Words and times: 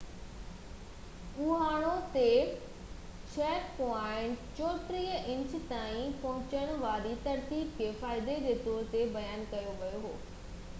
Ohio 1.41 1.91
تي 2.15 2.23
6.34 3.33 5.29
inch 5.35 5.55
تائين 5.73 6.17
پهچڻ 6.25 6.75
واري 6.87 7.15
ترسيب 7.29 7.79
کي 7.81 7.93
فائدي 8.03 8.41
جي 8.49 8.59
طور 8.67 8.93
تي 8.97 9.07
بيان 9.19 9.49
ڪيو 9.57 9.81
ويو 9.87 10.05
هو 10.11 10.15